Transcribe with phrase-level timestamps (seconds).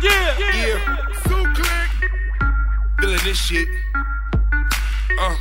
[0.00, 0.38] Yeah.
[0.38, 0.96] Yeah.
[1.26, 1.90] So click.
[3.00, 3.68] Feeling this shit.
[5.18, 5.34] Uh.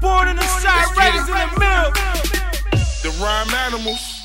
[0.00, 1.90] Born in the Chi, raised in the mill.
[3.02, 4.22] The Rhyme Animalz.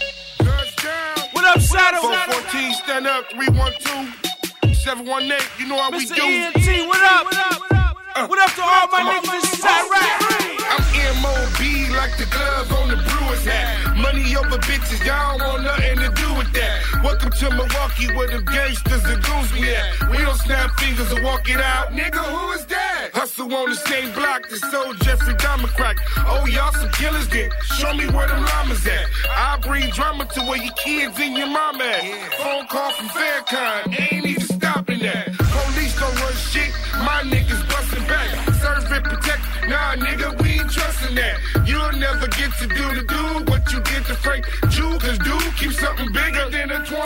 [1.33, 2.01] What up, Shadow?
[2.01, 3.29] 414, stand up.
[3.31, 4.75] 312.
[4.75, 5.39] 718.
[5.57, 6.15] You know how we Mr.
[6.15, 6.21] do.
[6.21, 7.25] ENT, what up?
[8.29, 10.49] What up to all my niggas in Chiraq?
[10.69, 10.83] I'm
[11.23, 13.95] MOB like the gloves on the Brewers hat.
[13.97, 15.78] Money over bitches, y'all want nothing
[17.19, 20.09] Welcome to Milwaukee where the gangsters and goons be at.
[20.09, 21.91] We don't snap fingers and walk it out.
[21.91, 23.09] Nigga, who is that?
[23.13, 25.97] Hustle on the same block that sold Jeffrey Dahmer crack.
[26.19, 27.51] Oh, y'all some killers then.
[27.75, 29.05] Show me where them llamas at.
[29.35, 32.33] I bring drama to where your kids and your mama at.
[32.39, 33.93] Phone call from Faircon.
[33.99, 35.35] Ain't even stopping that.
[35.35, 36.71] Police don't run shit.
[37.03, 38.31] My niggas busting back.
[38.63, 39.43] Serve and protect.
[39.67, 41.35] Nah, nigga, we ain't trusting that.
[41.67, 44.45] You'll never get to do the do what you get to Frank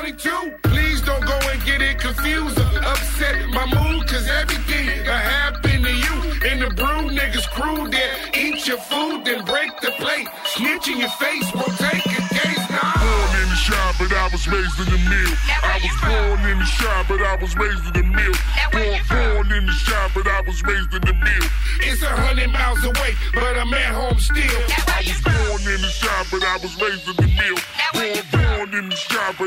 [0.04, 0.60] 42.
[0.64, 5.86] Please don't go and get it confused or upset my mood, cause everything that happened
[5.86, 6.16] to you
[6.52, 8.12] in the brew, niggas crew there.
[8.36, 10.28] Eat your food, then break the plate.
[10.44, 13.00] Snitch in your face, won't take a case, nah.
[13.00, 15.32] Born in the shop, but I was raised in the mill.
[15.64, 18.36] I was born in the shop, but I was raised in the mill.
[18.76, 21.48] Born, born in the shop, but I was raised in the mill.
[21.80, 24.60] It's a hundred miles away, but I'm at home still.
[24.92, 27.56] I was born in the shop, but I was raised in the mill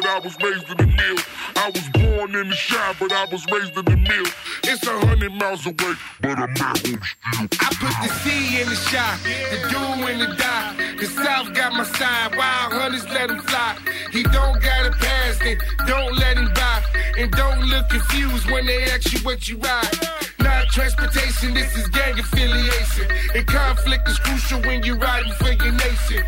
[0.00, 1.18] but I was raised in the mill.
[1.56, 4.26] I was born in the shop, but I was raised in the mill.
[4.64, 5.94] It's a hundred miles away.
[6.20, 7.00] But I'm at home still.
[7.32, 10.96] I put the C in the shot, the do in the die.
[11.00, 13.76] The South got my side, wild hunters let him fly.
[14.12, 16.82] He don't got a pass, then don't let him buy.
[17.16, 19.96] And don't look confused when they ask you what you ride.
[20.38, 23.08] Not transportation, this is gang affiliation.
[23.34, 26.22] And conflict is crucial when you're riding for your nation.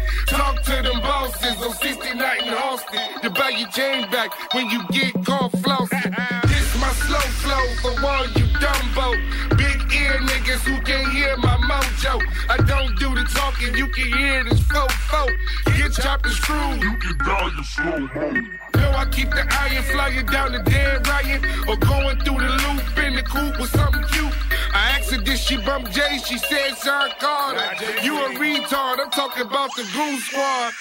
[3.49, 6.13] Buy your chain back when you get caught flossing.
[6.49, 9.09] This my slow flow for all you dumbo.
[9.57, 12.21] Big ear niggas who can't hear my mojo.
[12.51, 15.33] I don't do the talking, you can hear this fofo.
[15.79, 16.83] Get chopped and screwed.
[16.83, 18.31] You can die in slow mo.
[18.77, 22.99] No, I keep the iron flying down the Dan Ryan or going through the loop
[22.99, 24.35] in the coupe with something cute.
[24.75, 26.19] I asked her, did she bump Jay?
[26.23, 28.05] She said, Sean Carter.
[28.05, 28.99] You a retard.
[29.01, 30.73] I'm talking about the Goon Squad.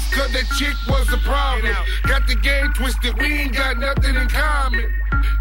[0.00, 1.74] Off cause that chick was a problem.
[2.04, 3.18] Got the game twisted.
[3.18, 4.86] We ain't got nothing in common.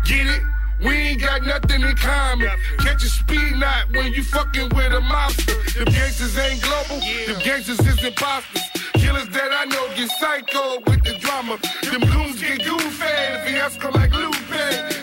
[0.06, 0.42] Get it?
[0.84, 2.50] We ain't got nothing in common.
[2.80, 5.56] Catch a speed knot when you fucking with a monster.
[5.78, 7.00] Them gangsters ain't global.
[7.28, 8.64] Them gangsters is imposters.
[8.94, 11.58] Killers that I know get psycho with the drama.
[11.84, 13.30] Them goons get goofy
[13.70, 14.36] hustle like Lupe.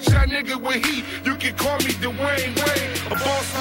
[0.03, 3.13] Shot nigga with heat, you can call me Dwyane Wade.
[3.13, 3.56] A boss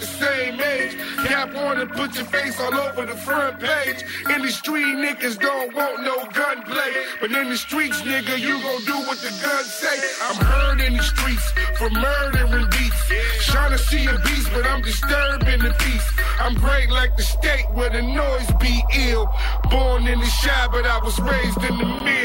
[0.00, 0.96] the same age.
[1.26, 4.04] Cap on and put your face all over the front page.
[4.34, 6.92] In the street, niggas don't want no gunplay.
[7.20, 9.98] But in the streets, nigga, you gon' do what the guns say.
[10.22, 13.02] I'm heard in the streets for murdering beats.
[13.46, 16.08] Trying to see a beast, but I'm disturbing the peace.
[16.40, 19.28] I'm great like the state where the noise be ill.
[19.70, 22.22] Born in the Chi, but I was raised in the mill.